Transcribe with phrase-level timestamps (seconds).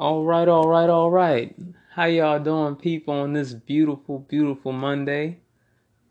[0.00, 1.56] All right, all right, all right.
[1.90, 5.40] How y'all doing, people, on this beautiful, beautiful Monday?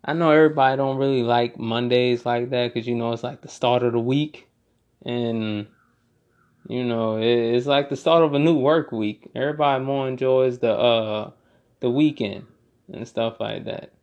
[0.04, 3.48] I know everybody don't really like Mondays like that because you know it's like the
[3.48, 4.50] start of the week,
[5.06, 5.68] and
[6.68, 9.32] you know it's like the start of a new work week.
[9.34, 11.32] Everybody more enjoys the uh
[11.80, 12.46] the weekend
[12.92, 13.94] and stuff like that.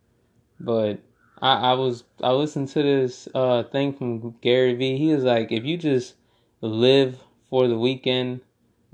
[0.59, 1.01] But
[1.43, 4.97] I, I was I listened to this uh thing from Gary Vee.
[4.97, 6.15] He was like, if you just
[6.63, 7.19] live
[7.51, 8.41] for the weekend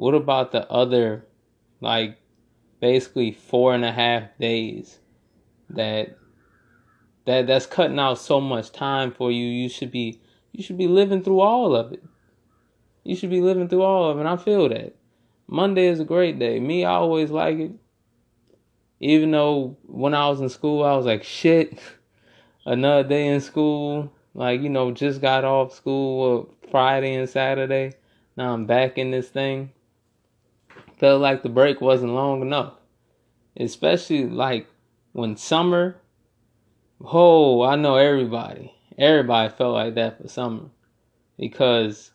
[0.01, 1.27] what about the other,
[1.83, 2.17] like,
[2.81, 4.99] basically four and a half days
[5.69, 6.17] that
[7.27, 9.45] that that's cutting out so much time for you?
[9.45, 12.03] You should be you should be living through all of it.
[13.05, 14.21] You should be living through all of it.
[14.21, 14.97] And I feel that.
[15.47, 16.59] Monday is a great day.
[16.61, 17.73] Me, I always like it.
[19.01, 21.79] Even though when I was in school, I was like, shit,
[22.65, 24.11] another day in school.
[24.33, 27.93] Like, you know, just got off school Friday and Saturday.
[28.35, 29.73] Now I'm back in this thing
[31.01, 32.75] felt like the break wasn't long enough.
[33.57, 34.67] Especially like
[35.13, 35.97] when summer,
[37.01, 38.75] oh, I know everybody.
[38.99, 40.67] Everybody felt like that for summer.
[41.39, 42.11] Because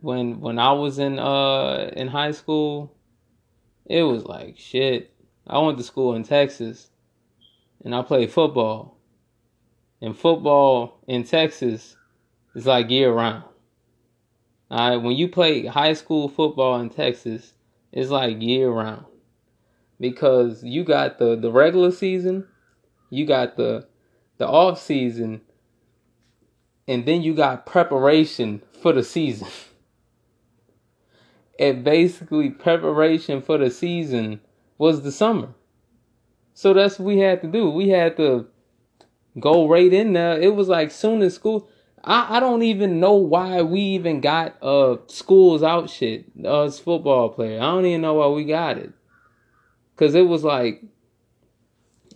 [0.00, 2.94] when when I was in uh in high school,
[3.86, 5.10] it was like shit.
[5.46, 6.90] I went to school in Texas
[7.82, 8.98] and I played football.
[10.02, 11.96] And football in Texas
[12.54, 13.44] is like year round.
[14.70, 17.54] All right, when you play high school football in Texas,
[17.92, 19.04] it's like year round
[20.00, 22.46] because you got the the regular season,
[23.10, 23.86] you got the
[24.38, 25.40] the off season,
[26.86, 29.48] and then you got preparation for the season.
[31.58, 34.40] and basically preparation for the season
[34.78, 35.48] was the summer.
[36.54, 37.68] So that's what we had to do.
[37.70, 38.46] We had to
[39.38, 40.40] go right in there.
[40.40, 41.68] It was like soon as school
[42.04, 47.30] I, I don't even know why we even got uh schools out shit us football
[47.30, 47.58] player.
[47.60, 48.92] I don't even know why we got it.
[49.96, 50.82] Cause it was like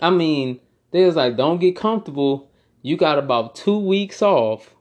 [0.01, 0.61] I mean,
[0.91, 2.51] they was like, don't get comfortable.
[2.81, 4.75] You got about two weeks off.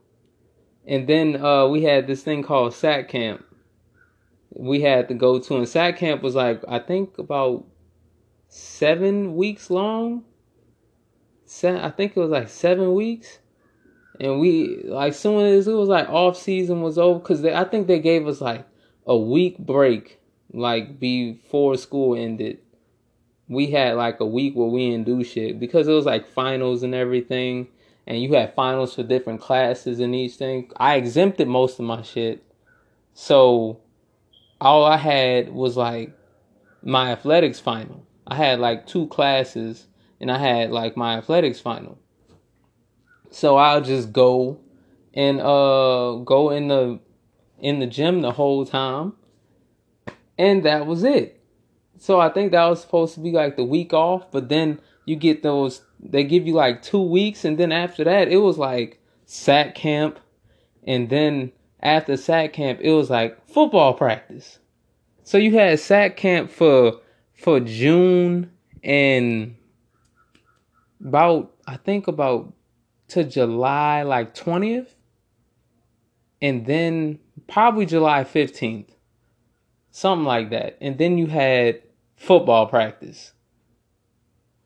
[0.86, 3.46] And then uh we had this thing called SAT camp.
[4.54, 7.66] We had to go to and SAT camp was like I think about
[8.48, 10.26] seven weeks long.
[11.64, 13.40] I think it was like seven weeks
[14.22, 17.88] and we like soon as it was like off season was over because I think
[17.88, 18.68] they gave us like
[19.08, 20.20] a week break
[20.54, 22.60] like before school ended.
[23.48, 26.84] We had like a week where we didn't do shit because it was like finals
[26.84, 27.68] and everything,
[28.06, 30.70] and you had finals for different classes and each thing.
[30.78, 32.44] I exempted most of my shit,
[33.16, 33.80] so
[34.62, 36.16] all I had was like
[36.84, 38.06] my athletics final.
[38.28, 39.88] I had like two classes,
[40.20, 41.98] and I had like my athletics final.
[43.32, 44.60] So I'll just go
[45.14, 47.00] and uh go in the
[47.60, 49.14] in the gym the whole time.
[50.38, 51.42] And that was it.
[51.98, 55.16] So I think that was supposed to be like the week off, but then you
[55.16, 59.00] get those they give you like 2 weeks and then after that it was like
[59.26, 60.20] sack camp
[60.84, 64.60] and then after sack camp it was like football practice.
[65.24, 67.00] So you had sack camp for
[67.34, 68.52] for June
[68.84, 69.56] and
[71.00, 72.54] about I think about
[73.12, 74.88] to July like 20th
[76.42, 78.90] and then probably July 15th.
[79.92, 80.78] Something like that.
[80.80, 81.82] And then you had
[82.16, 83.34] football practice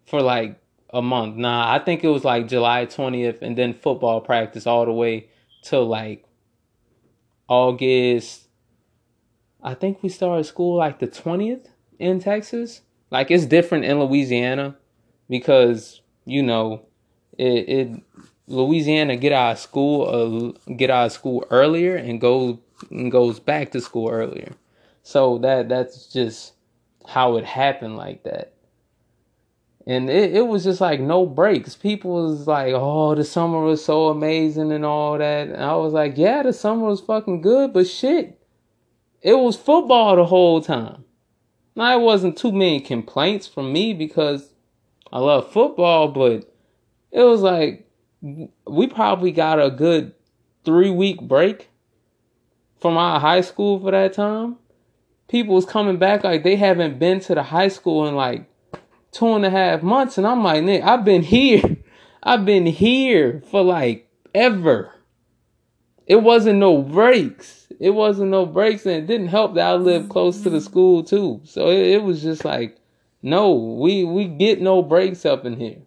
[0.05, 0.61] for like
[0.91, 1.37] a month.
[1.37, 5.29] Nah, I think it was like July 20th and then football practice all the way
[5.63, 6.23] till like
[7.47, 8.47] August.
[9.63, 11.65] I think we started school like the 20th
[11.97, 12.81] in Texas.
[13.09, 14.77] Like it's different in Louisiana
[15.27, 16.85] because, you know,
[17.37, 18.03] it, it
[18.47, 22.59] Louisiana get out of school uh, get out of school earlier and go
[22.91, 24.53] and goes back to school earlier.
[25.03, 26.53] So that that's just
[27.07, 28.53] how it happened like that.
[29.87, 31.75] And it, it was just like no breaks.
[31.75, 35.49] People was like, oh, the summer was so amazing and all that.
[35.49, 38.41] And I was like, yeah, the summer was fucking good, but shit,
[39.21, 41.03] it was football the whole time.
[41.75, 44.53] Now, it wasn't too many complaints from me because
[45.11, 46.51] I love football, but
[47.11, 47.84] it was like
[48.65, 50.13] we probably got a good
[50.63, 51.69] three week break
[52.79, 54.57] from our high school for that time.
[55.27, 58.49] People was coming back like they haven't been to the high school in like
[59.11, 61.77] two and a half months, and I'm like, Nick, I've been here.
[62.23, 64.91] I've been here for like ever.
[66.07, 67.67] It wasn't no breaks.
[67.79, 71.03] It wasn't no breaks, and it didn't help that I lived close to the school
[71.03, 71.41] too.
[71.43, 72.77] So it, it was just like,
[73.21, 75.84] no, we we get no breaks up in here.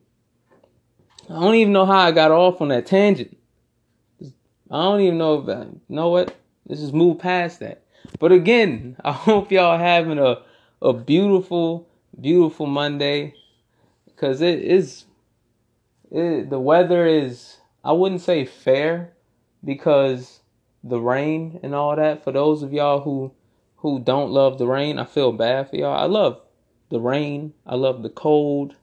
[1.31, 3.37] I don't even know how I got off on that tangent.
[4.71, 6.35] I don't even know if I, you know what.
[6.67, 7.83] Let's just move past that.
[8.19, 10.43] But again, I hope y'all having a
[10.81, 11.89] a beautiful,
[12.21, 13.35] beautiful Monday.
[14.17, 15.05] Cause it is
[16.11, 19.13] it, the weather is I wouldn't say fair
[19.65, 20.41] because
[20.83, 22.25] the rain and all that.
[22.25, 23.33] For those of y'all who
[23.77, 25.97] who don't love the rain, I feel bad for y'all.
[25.97, 26.41] I love
[26.91, 27.53] the rain.
[27.67, 28.75] I love the cold.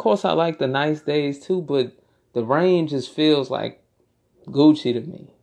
[0.00, 1.92] Course, I like the nice days too, but
[2.32, 3.82] the rain just feels like
[4.46, 5.34] Gucci to me.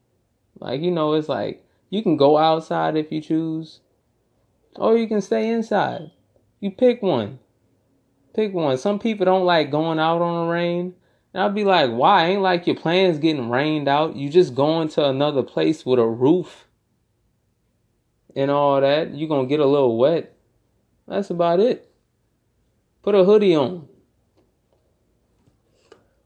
[0.59, 3.81] Like, you know, it's like you can go outside if you choose,
[4.75, 6.09] or you can stay inside.
[6.59, 7.37] You pick one.
[8.33, 8.79] Pick one.
[8.79, 10.95] Some people don't like going out on the rain.
[11.35, 12.25] And I'll be like, why?
[12.25, 14.15] Ain't like your plans getting rained out.
[14.15, 16.65] You just going to another place with a roof
[18.35, 19.13] and all that.
[19.13, 20.35] You're going to get a little wet.
[21.07, 21.91] That's about it.
[23.03, 23.87] Put a hoodie on.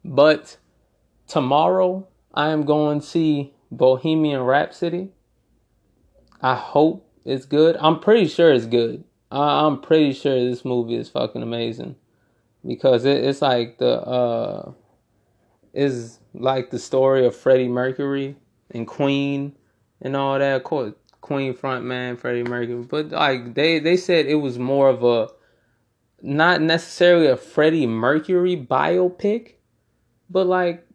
[0.03, 0.57] But
[1.27, 5.09] tomorrow, I am going to see Bohemian Rhapsody.
[6.41, 7.77] I hope it's good.
[7.79, 9.03] I'm pretty sure it's good.
[9.31, 11.95] I'm pretty sure this movie is fucking amazing
[12.65, 14.71] because it, it's like the uh,
[15.73, 18.35] is like the story of Freddie Mercury
[18.71, 19.55] and Queen
[20.01, 20.55] and all that.
[20.57, 25.03] Of course, Queen frontman Freddie Mercury, but like they they said it was more of
[25.03, 25.29] a
[26.21, 29.53] not necessarily a Freddie Mercury biopic,
[30.31, 30.85] but like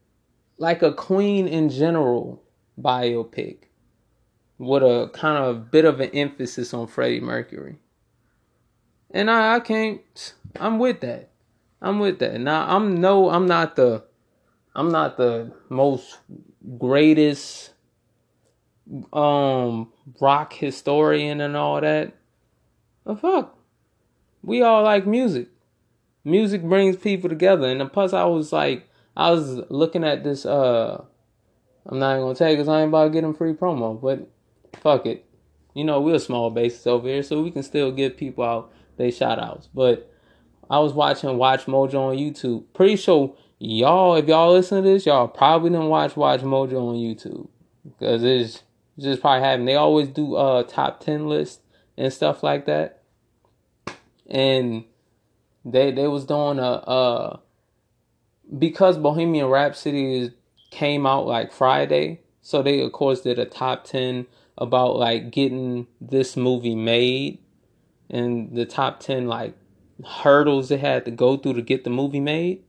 [0.58, 2.42] like a Queen in general
[2.80, 3.58] biopic
[4.58, 7.76] with a kind of bit of an emphasis on Freddie Mercury.
[9.10, 11.30] And I, I can't I'm with that.
[11.82, 12.40] I'm with that.
[12.40, 14.04] Now I'm no I'm not the
[14.74, 16.18] I'm not the most
[16.78, 17.72] greatest
[19.12, 22.14] um rock historian and all that.
[23.04, 23.58] But fuck.
[24.42, 25.48] We all like music.
[26.24, 27.68] Music brings people together.
[27.68, 31.02] And plus I was like I was looking at this uh
[31.86, 34.28] I'm not gonna tell you because I ain't about to get them free promo, but
[34.80, 35.24] fuck it.
[35.74, 38.72] You know, we're a small basis over here, so we can still give people out
[38.96, 39.68] they shout outs.
[39.74, 40.10] But
[40.68, 42.64] I was watching Watch Mojo on YouTube.
[42.74, 46.96] Pretty sure y'all, if y'all listen to this, y'all probably didn't watch Watch Mojo on
[46.96, 47.48] YouTube
[47.84, 48.62] because it's
[48.98, 49.66] just probably having.
[49.66, 51.60] They always do uh top ten lists
[51.96, 53.02] and stuff like that,
[54.28, 54.84] and
[55.64, 57.38] they they was doing a uh
[58.58, 60.32] because Bohemian Rhapsody
[60.70, 64.26] came out like Friday, so they of course did a top ten
[64.58, 67.38] about like getting this movie made
[68.08, 69.54] and the top ten like
[70.04, 72.62] hurdles they had to go through to get the movie made.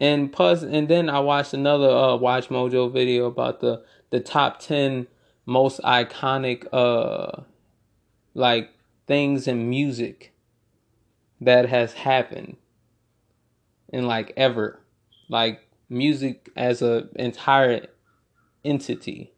[0.00, 4.60] And plus, and then I watched another uh, Watch Mojo video about the the top
[4.60, 5.06] ten
[5.44, 7.42] most iconic uh
[8.34, 8.70] like
[9.06, 10.32] things in music
[11.40, 12.56] that has happened
[13.88, 14.81] in like ever
[15.28, 17.86] like music as a entire
[18.64, 19.32] entity.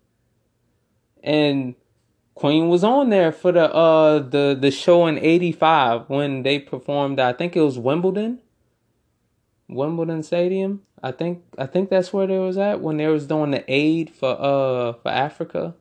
[1.22, 1.74] And
[2.34, 7.20] Queen was on there for the uh the the show in 85 when they performed
[7.20, 8.40] I think it was Wimbledon.
[9.68, 10.82] Wimbledon Stadium.
[11.02, 14.10] I think I think that's where they was at when they was doing the aid
[14.10, 15.74] for uh for Africa.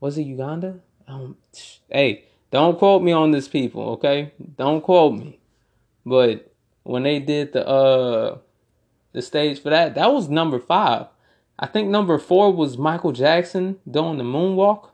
[0.00, 0.80] Was it Uganda?
[1.06, 1.36] Um
[1.90, 4.32] hey don't quote me on this people okay?
[4.56, 5.38] Don't quote me.
[6.04, 6.52] But
[6.82, 8.38] when they did the uh
[9.12, 9.94] the stage for that.
[9.94, 11.06] That was number 5
[11.58, 14.90] I think number 4 was Michael Jackson doing the moonwalk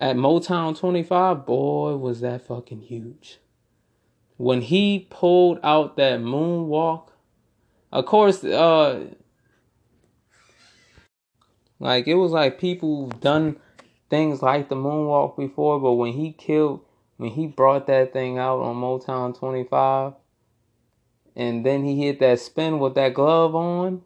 [0.00, 3.38] at Motown 25, boy, was that fucking huge.
[4.36, 7.08] When he pulled out that moonwalk,
[7.90, 9.06] of course, uh,
[11.80, 13.56] like it was like people done
[14.10, 16.84] things like the moonwalk before, but when he killed,
[17.16, 20.12] when he brought that thing out on Motown 25,
[21.36, 24.02] and then he hit that spin with that glove on,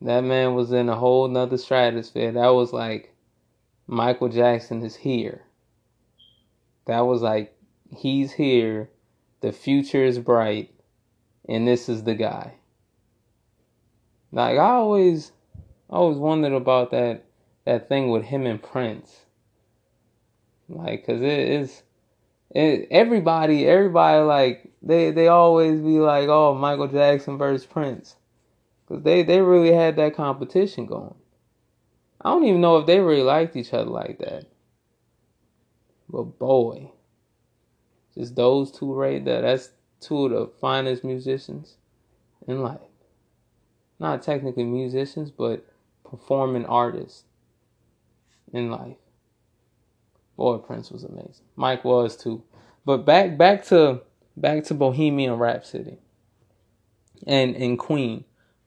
[0.00, 2.32] that man was in a whole nother stratosphere.
[2.32, 3.14] That was like
[3.86, 5.42] Michael Jackson is here.
[6.86, 7.56] That was like,
[7.90, 8.90] he's here,
[9.40, 10.72] the future is bright,
[11.48, 12.54] and this is the guy.
[14.32, 15.32] Like I always,
[15.88, 17.24] always wondered about that
[17.64, 19.24] that thing with him and Prince.
[20.68, 21.82] Like, cause it is,
[22.50, 28.16] it, everybody, everybody like they they always be like, oh, Michael Jackson versus Prince,
[28.88, 31.14] cause they they really had that competition going.
[32.20, 34.46] I don't even know if they really liked each other like that.
[36.08, 36.90] But boy,
[38.16, 41.76] just those two right there, that's two of the finest musicians
[42.46, 42.80] in life.
[43.98, 45.66] Not technically musicians, but
[46.08, 47.24] performing artists
[48.52, 48.96] in life.
[50.36, 51.44] Boy, Prince was amazing.
[51.56, 52.42] Mike was too.
[52.84, 54.02] But back back to
[54.36, 55.98] back to Bohemian Rhapsody
[57.26, 58.24] and and Queen.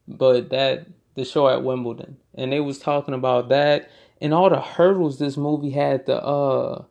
[0.08, 3.90] But that the show at Wimbledon, and they was talking about that
[4.22, 6.84] and all the hurdles this movie had to uh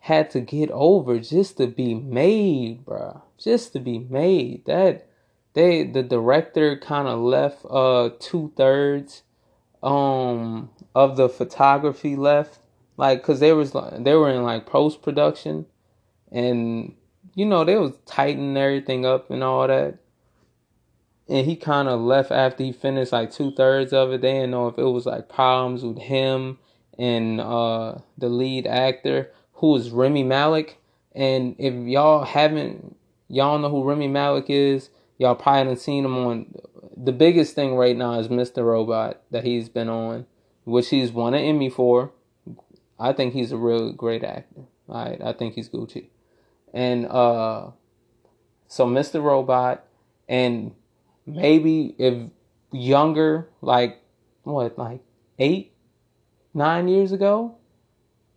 [0.00, 3.22] had to get over just to be made, bruh.
[3.38, 4.64] Just to be made.
[4.66, 5.06] That
[5.54, 9.22] they the director kind of left uh two thirds
[9.82, 12.58] um of the photography left,
[12.96, 15.66] like because they was like they were in like post production,
[16.30, 16.94] and
[17.34, 19.98] you know they was tightening everything up and all that.
[21.26, 24.20] And he kind of left after he finished like two thirds of it.
[24.20, 26.58] They didn't know if it was like problems with him
[26.98, 30.78] and uh the lead actor who is Rami Malek.
[31.14, 32.96] And if y'all haven't,
[33.28, 34.90] y'all know who Rami Malek is.
[35.18, 36.54] Y'all probably haven't seen him on.
[36.96, 38.64] The biggest thing right now is Mr.
[38.64, 40.26] Robot that he's been on,
[40.64, 42.12] which he's won an Emmy for.
[42.98, 44.62] I think he's a real great actor.
[44.88, 46.08] I I think he's Gucci,
[46.72, 47.70] and uh,
[48.68, 49.22] so Mr.
[49.22, 49.84] Robot,
[50.28, 50.72] and
[51.26, 52.30] maybe if
[52.72, 54.02] younger, like
[54.42, 55.00] what, like
[55.38, 55.72] eight,
[56.52, 57.56] nine years ago,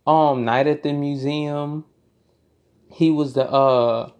[0.06, 1.84] um, Night at the Museum.
[2.90, 4.12] He was the uh,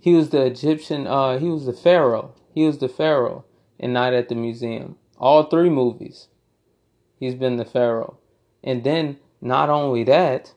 [0.00, 1.06] he was the Egyptian.
[1.06, 2.34] Uh, he was the pharaoh.
[2.52, 3.44] He was the pharaoh
[3.78, 4.96] in Night at the Museum.
[5.16, 6.28] All three movies,
[7.18, 8.18] he's been the pharaoh,
[8.64, 10.54] and then not only that,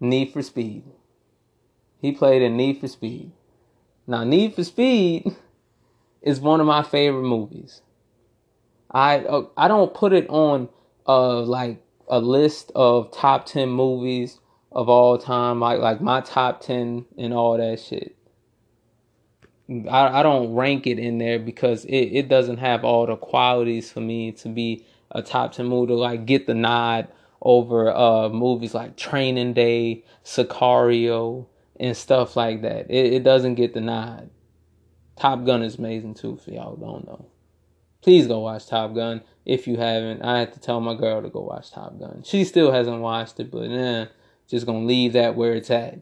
[0.00, 0.84] Need for Speed.
[2.00, 3.32] He played in Need for Speed.
[4.06, 5.34] Now, Need for Speed
[6.22, 7.82] is one of my favorite movies.
[8.90, 10.68] I uh, I don't put it on
[11.06, 14.40] uh like a list of top 10 movies
[14.72, 18.16] of all time, like like my top 10 and all that shit.
[19.90, 23.92] I, I don't rank it in there because it, it doesn't have all the qualities
[23.92, 27.08] for me to be a top 10 movie to like get the nod
[27.40, 31.46] over uh movies like Training Day, Sicario,
[31.78, 32.90] and stuff like that.
[32.90, 34.30] It, it doesn't get the nod.
[35.16, 37.26] Top Gun is amazing too, for y'all don't know.
[38.02, 40.22] Please go watch Top Gun if you haven't.
[40.22, 42.22] I had to tell my girl to go watch Top Gun.
[42.24, 44.06] She still hasn't watched it, but eh,
[44.48, 46.00] just gonna leave that where it's at.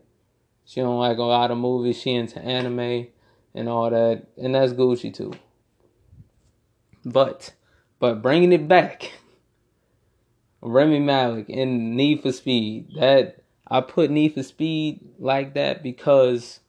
[0.67, 1.99] She don't like a lot of movies.
[1.99, 3.07] She into anime
[3.55, 5.33] and all that, and that's Gucci too.
[7.05, 7.55] But,
[7.99, 9.13] but bringing it back,
[10.61, 12.93] Rami Malek in Need for Speed.
[12.99, 16.61] That I put Need for Speed like that because,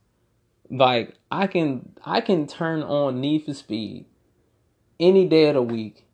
[0.70, 4.06] like, I can I can turn on Need for Speed
[5.00, 6.06] any day of the week.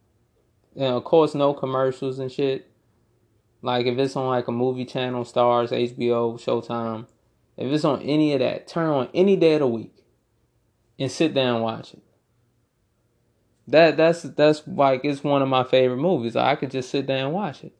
[0.76, 2.70] And of course, no commercials and shit.
[3.62, 7.08] Like if it's on like a movie channel, Starz, HBO, Showtime,
[7.56, 9.96] if it's on any of that, turn on any day of the week
[11.00, 12.03] and sit down and watch it.
[13.68, 16.36] That that's that's like it's one of my favorite movies.
[16.36, 17.74] I could just sit there and watch it.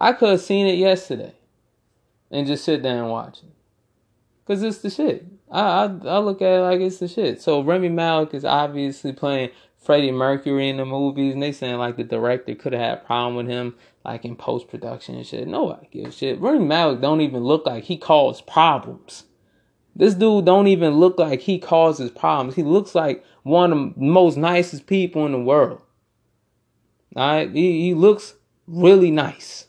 [0.00, 1.34] I could have seen it yesterday
[2.30, 3.50] and just sit there and watch it.
[4.46, 5.26] Cause it's the shit.
[5.50, 7.40] I, I I look at it like it's the shit.
[7.40, 11.96] So Rami Malek is obviously playing Freddie Mercury in the movies, and they saying like
[11.96, 13.74] the director could have had a problem with him,
[14.04, 15.48] like in post production and shit.
[15.48, 16.40] Nobody gives shit.
[16.40, 19.24] Rami Malek don't even look like he caused problems.
[19.96, 22.54] This dude don't even look like he causes problems.
[22.54, 25.80] He looks like one of the most nicest people in the world.
[27.16, 28.34] Alright, he, he looks
[28.66, 29.66] really nice.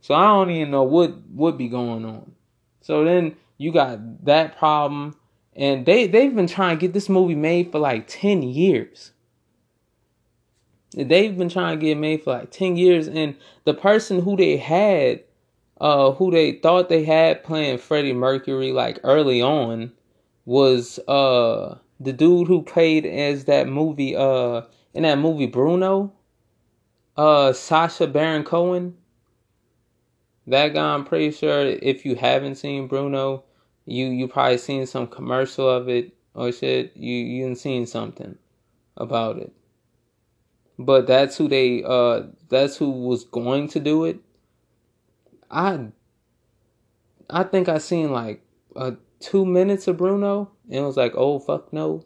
[0.00, 2.32] So I don't even know what would be going on.
[2.80, 5.16] So then you got that problem,
[5.56, 9.12] and they they've been trying to get this movie made for like ten years.
[10.96, 13.08] They've been trying to get made for like 10 years.
[13.08, 15.24] And the person who they had,
[15.84, 19.92] uh, who they thought they had playing Freddie Mercury like early on
[20.46, 24.62] was uh the dude who played as that movie uh
[24.94, 26.10] in that movie Bruno.
[27.18, 28.96] Uh Sacha Baron Cohen.
[30.46, 33.44] That guy I'm pretty sure if you haven't seen Bruno,
[33.84, 36.96] you you probably seen some commercial of it or shit.
[36.96, 38.38] You you seen something
[38.96, 39.52] about it
[40.78, 44.18] but that's who they uh that's who was going to do it
[45.50, 45.88] i
[47.30, 48.42] i think i seen like
[48.76, 52.04] uh two minutes of bruno and was like oh fuck no.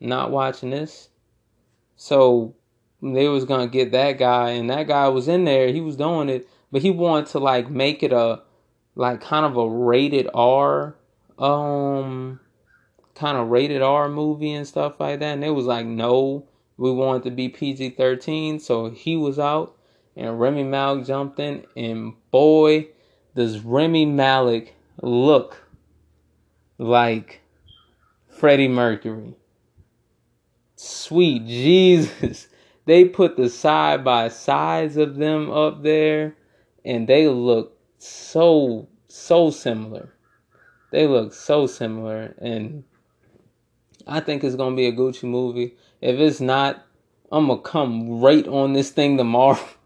[0.00, 1.08] Not watching this.
[1.96, 2.54] So
[3.02, 5.68] they was gonna get that guy and that guy was in there.
[5.68, 8.42] He was doing it but he wanted to like make it a
[8.94, 10.96] like kind of a rated r
[11.38, 12.40] um
[13.14, 15.34] kind of rated r movie and stuff like that.
[15.34, 16.46] And it was like no
[16.76, 19.76] we wanted to be PG 13, so he was out,
[20.18, 22.88] and Rami Malek jumped in, and boy,
[23.36, 25.62] does Rami Malek look
[26.76, 27.40] like
[28.28, 29.34] Freddie Mercury.
[30.76, 32.48] Sweet Jesus.
[32.84, 36.38] They put the side by sides of them up there,
[36.86, 40.14] and they look so, so similar.
[40.90, 42.84] They look so similar, and
[44.06, 45.76] I think it's gonna be a Gucci movie.
[46.00, 46.82] If it's not,
[47.30, 49.60] I'm gonna come right on this thing tomorrow.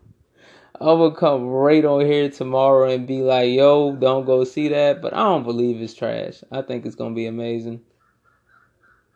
[0.80, 5.02] I'm gonna come right on here tomorrow and be like, yo, don't go see that.
[5.02, 6.42] But I don't believe it's trash.
[6.50, 7.82] I think it's gonna be amazing.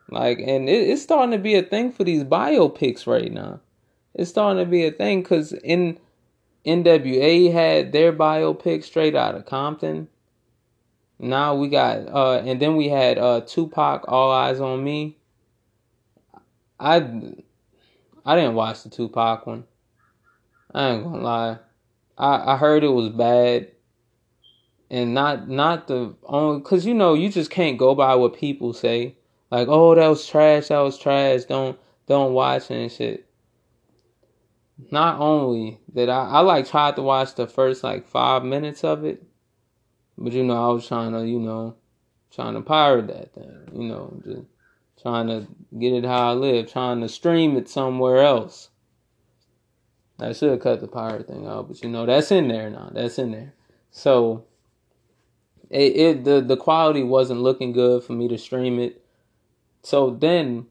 [0.09, 3.59] Like, and it, it's starting to be a thing for these biopics right now.
[4.13, 5.99] It's starting to be a thing because in
[6.65, 10.07] NWA had their biopic straight out of Compton.
[11.19, 15.17] Now we got, uh, and then we had uh, Tupac, All Eyez on Me.
[16.79, 16.97] I,
[18.25, 19.65] I didn't watch the Tupac one.
[20.73, 21.59] I ain't gonna lie.
[22.17, 23.71] I I heard it was bad,
[24.89, 28.73] and not not the only because you know you just can't go by what people
[28.73, 29.15] say.
[29.49, 30.67] Like, oh, that was trash.
[30.67, 31.45] That was trash.
[31.45, 33.27] Don't don't watch and shit.
[34.91, 39.05] Not only did I I like tried to watch the first like five minutes of
[39.05, 39.23] it,
[40.17, 41.75] but you know I was trying to you know
[42.31, 43.69] trying to pirate that thing.
[43.73, 44.45] You know just
[45.01, 45.47] trying to
[45.79, 46.71] get it how I live.
[46.71, 48.69] Trying to stream it somewhere else.
[50.19, 52.89] I should have cut the pirate thing out, but you know that's in there now.
[52.91, 53.53] That's in there.
[53.91, 54.45] So
[55.69, 59.03] it, it the the quality wasn't looking good for me to stream it.
[59.83, 60.67] So then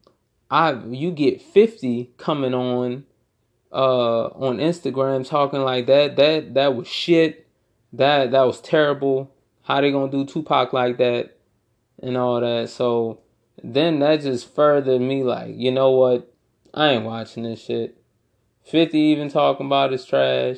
[0.51, 3.05] I you get 50 coming on
[3.71, 6.15] uh on Instagram talking like that.
[6.17, 7.47] That that was shit.
[7.93, 9.33] That that was terrible.
[9.63, 11.37] How they gonna do Tupac like that
[12.01, 12.69] and all that.
[12.69, 13.21] So
[13.63, 16.33] then that just furthered me like, you know what?
[16.73, 17.96] I ain't watching this shit.
[18.67, 20.57] 50 even talking about is trash.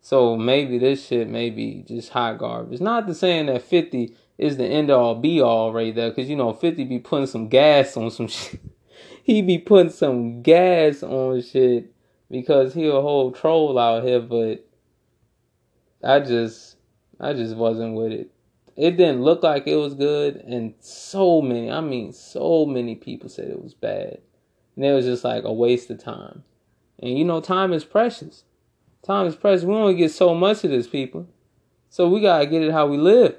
[0.00, 2.80] So maybe this shit may be just hot garbage.
[2.80, 6.36] Not to saying that 50 is the end all be all right there, because you
[6.36, 8.60] know 50 be putting some gas on some shit.
[9.22, 11.92] he be putting some gas on shit
[12.30, 14.66] because he a whole troll out here, but
[16.02, 16.76] I just
[17.18, 18.30] I just wasn't with it.
[18.76, 23.28] It didn't look like it was good, and so many, I mean so many people
[23.28, 24.18] said it was bad.
[24.76, 26.42] And it was just like a waste of time.
[27.04, 28.44] And you know, time is precious.
[29.02, 29.62] Time is precious.
[29.62, 31.28] We only get so much of this, people.
[31.90, 33.36] So we gotta get it how we live.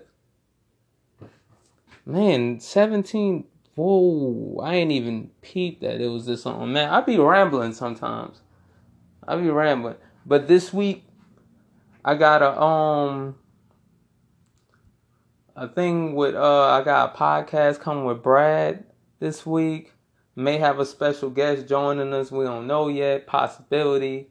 [2.05, 3.43] Man, 17.
[3.73, 6.73] Whoa, I ain't even peeped that it was this on.
[6.73, 8.39] Man, I be rambling sometimes.
[9.27, 9.95] I be rambling.
[10.27, 11.03] But this week,
[12.05, 13.35] I got a um
[15.55, 18.83] a thing with uh I got a podcast coming with Brad
[19.19, 19.91] this week.
[20.35, 22.31] May have a special guest joining us.
[22.31, 23.27] We don't know yet.
[23.27, 24.29] Possibility.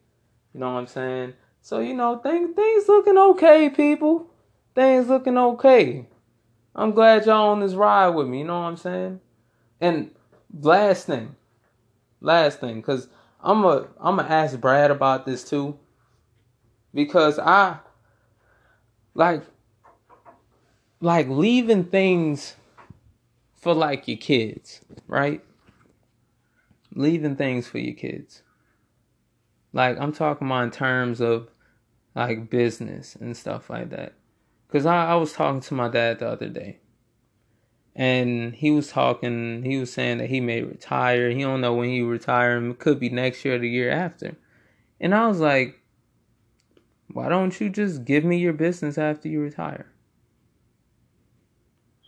[0.53, 1.33] You know what I'm saying?
[1.61, 4.29] So, you know, things things looking okay, people.
[4.75, 6.07] Things looking okay.
[6.75, 9.21] I'm glad y'all on this ride with me, you know what I'm saying?
[9.79, 10.11] And
[10.61, 11.35] last thing.
[12.19, 13.07] Last thing, cause
[13.41, 15.77] I'm a I'm gonna ask Brad about this too.
[16.93, 17.77] Because I
[19.13, 19.43] like
[21.01, 22.55] like leaving things
[23.53, 25.44] for like your kids, right?
[26.95, 28.41] Leaving things for your kids.
[29.73, 31.49] Like I'm talking about in terms of
[32.15, 34.13] like business and stuff like that.
[34.71, 36.79] Cause I, I was talking to my dad the other day.
[37.95, 41.29] And he was talking he was saying that he may retire.
[41.29, 42.65] He don't know when he retire.
[42.65, 44.37] It could be next year or the year after.
[44.99, 45.79] And I was like,
[47.07, 49.87] why don't you just give me your business after you retire?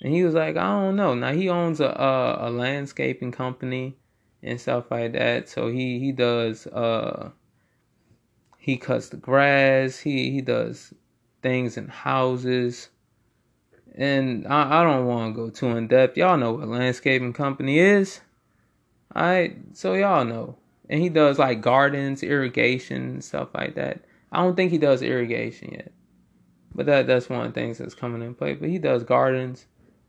[0.02, 1.15] And he was like, I don't know.
[1.15, 3.97] Now he owns a a, a landscaping company
[4.47, 5.49] and stuff like that.
[5.49, 7.31] So he he does uh
[8.57, 10.93] he cuts the grass, he he does
[11.41, 12.89] things in houses.
[13.95, 16.17] And I, I don't want to go too in depth.
[16.17, 18.21] Y'all know what landscaping company is.
[19.15, 20.57] Alright, so y'all know.
[20.89, 24.01] And he does like gardens, irrigation, stuff like that.
[24.31, 25.91] I don't think he does irrigation yet.
[26.75, 28.53] But that that's one of the things that's coming in play.
[28.53, 29.65] But he does gardens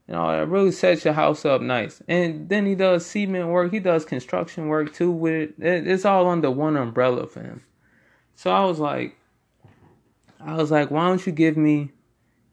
[0.08, 2.02] you know, it really sets your house up nice.
[2.08, 3.70] And then he does cement work.
[3.70, 5.10] He does construction work too.
[5.10, 7.62] With it, it's all under one umbrella for him.
[8.34, 9.16] So I was like,
[10.40, 11.90] I was like, why don't you give me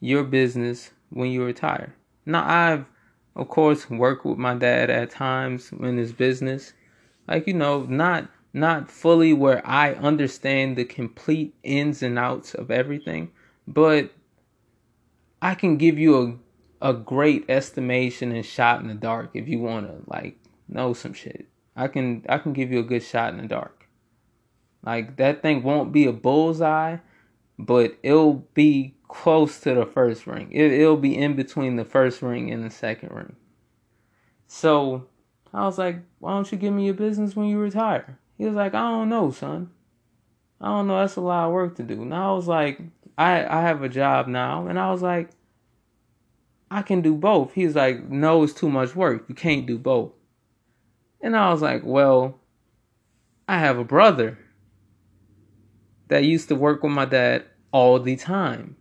[0.01, 1.95] your business when you retire?
[2.25, 2.85] Now I've,
[3.37, 6.73] of course, worked with my dad at times in his business,
[7.25, 12.69] like you know, not not fully where I understand the complete ins and outs of
[12.69, 13.31] everything,
[13.65, 14.11] but
[15.41, 16.44] I can give you a
[16.85, 21.13] a great estimation and shot in the dark if you want to like know some
[21.13, 21.47] shit.
[21.75, 23.87] I can I can give you a good shot in the dark.
[24.85, 26.97] Like that thing won't be a bullseye,
[27.57, 30.51] but it'll be close to the first ring.
[30.51, 33.35] It, it'll be in between the first ring and the second ring.
[34.45, 35.07] So
[35.55, 38.19] I was like, why don't you give me your business when you retire?
[38.37, 39.71] He was like, I don't know, son.
[40.61, 40.99] I don't know.
[40.99, 42.05] That's a lot of work to do.
[42.05, 42.79] Now I was like,
[43.17, 45.31] I I have a job now, and I was like,
[46.75, 47.53] I can do both.
[47.53, 49.23] He's like, no, it's too much work.
[49.29, 50.11] You can't do both.
[51.21, 52.37] And I was like, well,
[53.47, 54.37] I have a brother
[56.09, 58.75] that used to work with my dad all the time.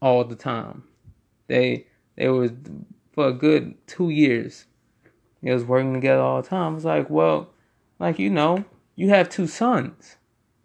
[0.00, 0.84] All the time.
[1.46, 2.52] They they was
[3.12, 4.64] for a good two years.
[5.42, 6.72] They was working together all the time.
[6.72, 7.50] I was like, well,
[7.98, 8.64] like you know,
[8.96, 10.16] you have two sons.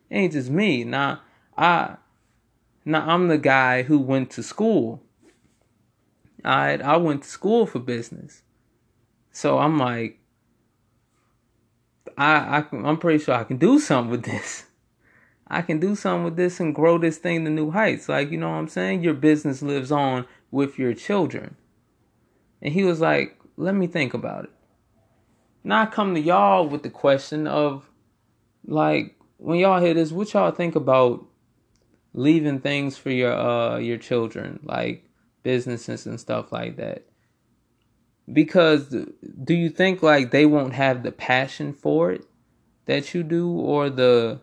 [0.10, 0.86] It ain't just me.
[0.86, 1.20] Now
[1.58, 1.98] I
[2.86, 5.04] now I'm the guy who went to school.
[6.43, 8.41] I I went to school for business.
[9.32, 10.19] So I'm like
[12.17, 14.65] I, I I'm pretty sure I can do something with this.
[15.50, 18.10] I can do something with this and grow this thing to new heights.
[18.10, 19.04] Like, you know what I'm saying?
[19.04, 21.56] Your business lives on with your children.
[22.62, 24.50] And he was like, let me think about it.
[25.63, 27.89] Now I come to y'all with the question of
[28.65, 31.26] like when y'all hear this, what y'all think about
[32.13, 35.07] leaving things for your uh your children, like
[35.47, 37.05] businesses and stuff like that?
[38.31, 42.25] Because do you think like they won't have the passion for it
[42.86, 44.41] that you do or the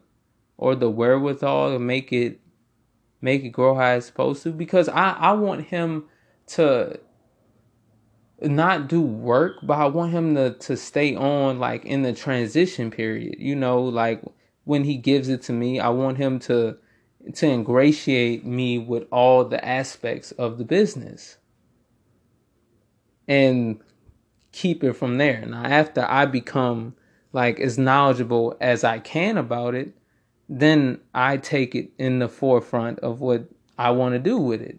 [0.57, 2.41] or the wherewithal to make it
[3.21, 4.51] make it grow how it's supposed to?
[4.51, 6.05] Because I, I want him
[6.47, 6.99] to
[8.41, 12.91] not do work, but I want him to to stay on like in the transition
[12.91, 13.37] period.
[13.39, 14.23] You know, like
[14.65, 16.79] when he gives it to me, I want him to
[17.33, 21.39] to ingratiate me with all the aspects of the business
[23.27, 23.81] and
[24.53, 25.45] keep it from there.
[25.47, 26.95] Now after I become
[27.33, 29.93] like as knowledgeable as I can about it,
[30.49, 34.79] then I take it in the forefront of what I want to do with it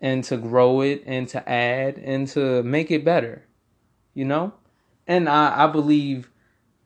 [0.00, 3.46] and to grow it and to add and to make it better,
[4.14, 4.52] you know?
[5.06, 6.30] And I, I believe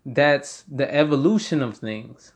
[0.05, 2.33] that's the evolution of things.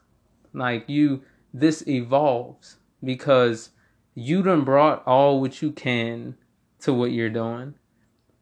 [0.52, 1.22] Like you,
[1.54, 3.70] this evolves because
[4.14, 6.36] you done brought all what you can
[6.80, 7.74] to what you're doing.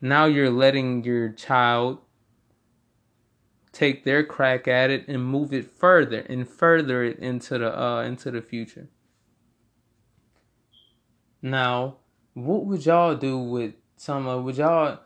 [0.01, 1.99] Now you're letting your child
[3.71, 8.03] take their crack at it and move it further and further it into the uh
[8.03, 8.89] into the future.
[11.41, 11.97] Now,
[12.35, 15.01] what would y'all do with some of would y'all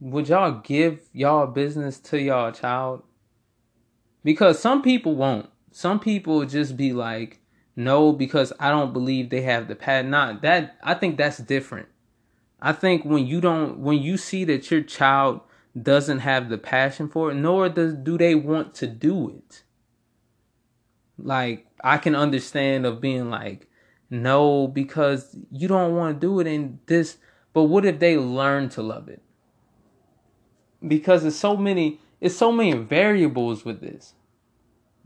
[0.00, 3.02] would y'all give y'all business to y'all child?
[4.24, 5.48] Because some people won't.
[5.70, 7.40] Some people just be like,
[7.76, 10.06] no, because I don't believe they have the pad.
[10.06, 11.88] Not that I think that's different.
[12.60, 15.40] I think when you don't when you see that your child
[15.80, 19.62] doesn't have the passion for it, nor does do they want to do it.
[21.16, 23.68] Like I can understand of being like,
[24.10, 27.18] no, because you don't want to do it in this.
[27.52, 29.22] But what if they learn to love it?
[30.86, 34.14] Because it's so many, it's so many variables with this.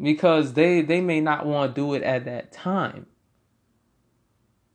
[0.01, 3.07] Because they they may not want to do it at that time,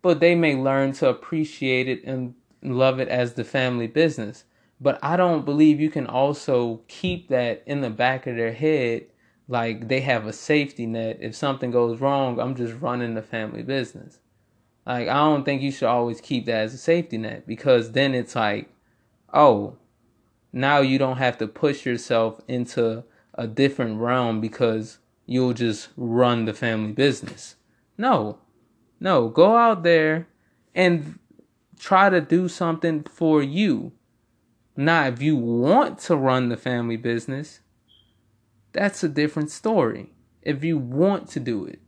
[0.01, 4.45] but they may learn to appreciate it and love it as the family business.
[4.81, 9.07] But I don't believe you can also keep that in the back of their head
[9.49, 11.17] like they have a safety net.
[11.19, 14.19] If something goes wrong, I'm just running the family business.
[14.85, 18.13] Like I don't think you should always keep that as a safety net because then
[18.13, 18.69] it's like,
[19.33, 19.75] oh,
[20.53, 23.03] now you don't have to push yourself into
[23.33, 24.99] a different realm because
[25.31, 27.55] you'll just run the family business.
[27.97, 28.39] No.
[28.99, 30.27] No, go out there
[30.75, 31.19] and
[31.77, 33.93] try to do something for you
[34.79, 37.59] now, if you want to run the family business,
[38.71, 40.13] that's a different story.
[40.41, 41.81] If you want to do it.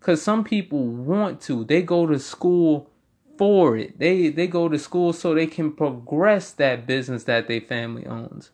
[0.00, 1.64] Cuz some people want to.
[1.64, 2.90] They go to school
[3.38, 3.98] for it.
[3.98, 8.50] They they go to school so they can progress that business that their family owns.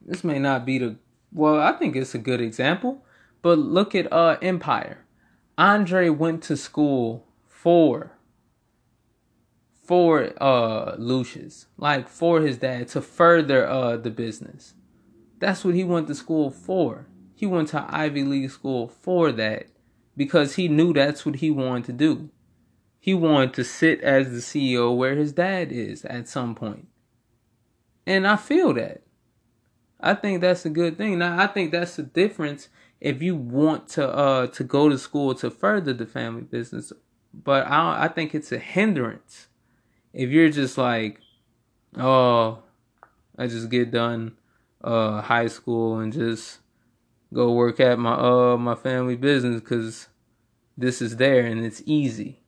[0.00, 0.96] This may not be the
[1.32, 3.04] well, I think it's a good example,
[3.42, 5.04] but look at uh Empire.
[5.58, 8.12] Andre went to school for
[9.82, 14.74] for uh Lucious, like for his dad to further uh the business.
[15.38, 17.06] That's what he went to school for.
[17.34, 19.66] He went to Ivy League school for that
[20.16, 22.30] because he knew that's what he wanted to do.
[22.98, 26.88] He wanted to sit as the CEO where his dad is at some point.
[28.06, 29.02] And I feel that.
[30.00, 31.18] I think that's a good thing.
[31.18, 32.68] Now I think that's the difference
[33.00, 36.92] if you want to uh to go to school to further the family business.
[37.32, 39.48] But I I think it's a hindrance
[40.12, 41.20] if you're just like,
[41.96, 42.62] oh,
[43.38, 44.36] I just get done
[44.82, 46.58] uh high school and just
[47.32, 50.08] go work at my uh my family business cuz
[50.76, 52.40] this is there and it's easy.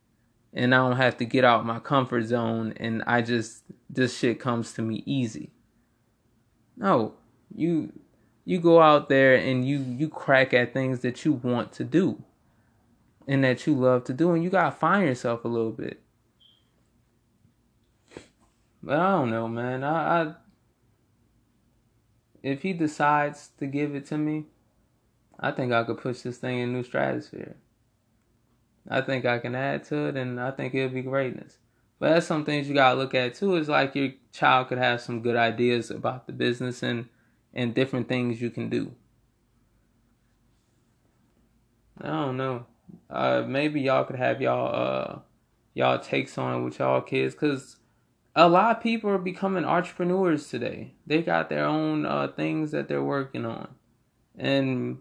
[0.53, 4.39] And I don't have to get out my comfort zone and I just this shit
[4.39, 5.51] comes to me easy.
[6.77, 7.15] No,
[7.55, 7.91] you
[8.45, 12.21] you go out there and you you crack at things that you want to do
[13.27, 16.01] and that you love to do and you got to find yourself a little bit
[18.81, 19.83] But I don't know, man.
[19.83, 20.33] I, I
[22.41, 24.45] if he decides to give it to me,
[25.39, 27.57] I think I could push this thing in new stratosphere.
[28.89, 31.57] I think I can add to it, and I think it'll be greatness.
[31.99, 33.55] But that's some things you gotta look at too.
[33.55, 37.09] Is like your child could have some good ideas about the business and
[37.53, 38.93] and different things you can do.
[42.01, 42.65] I don't know.
[43.09, 45.19] Uh, maybe y'all could have y'all uh
[45.73, 47.77] y'all takes on with y'all kids, cause
[48.35, 50.93] a lot of people are becoming entrepreneurs today.
[51.05, 53.75] They got their own uh, things that they're working on,
[54.37, 54.99] and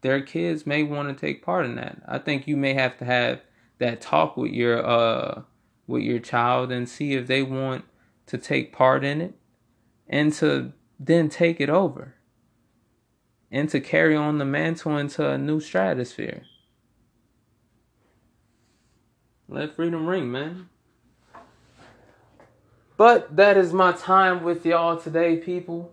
[0.00, 2.02] their kids may want to take part in that.
[2.06, 3.40] I think you may have to have
[3.78, 5.42] that talk with your uh
[5.86, 7.84] with your child and see if they want
[8.26, 9.34] to take part in it
[10.08, 12.14] and to then take it over
[13.50, 16.42] and to carry on the mantle into a new stratosphere.
[19.48, 20.68] Let freedom ring, man.
[22.98, 25.92] But that is my time with y'all today, people.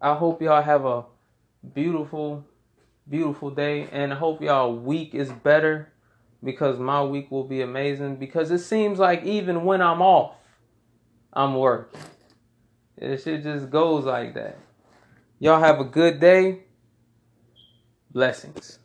[0.00, 1.04] I hope y'all have a
[1.72, 2.44] beautiful,
[3.08, 3.88] beautiful day.
[3.92, 5.92] And I hope y'all week is better
[6.42, 8.16] because my week will be amazing.
[8.16, 10.34] Because it seems like even when I'm off,
[11.32, 12.00] I'm working.
[13.00, 14.58] It shit just goes like that.
[15.38, 16.64] Y'all have a good day.
[18.10, 18.79] Blessings.